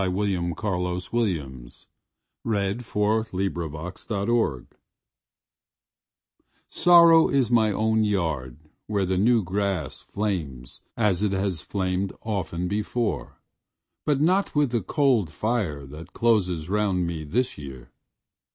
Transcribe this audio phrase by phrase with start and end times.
[0.07, 1.85] William Carlos Williams
[2.43, 2.95] The Widow's
[3.31, 4.67] Lament in Springtime
[6.71, 12.67] SORROW is my own yard where the new grass flames as it has flamed often
[12.67, 13.43] before
[14.03, 17.91] but not with the cold fire that closes round me this year.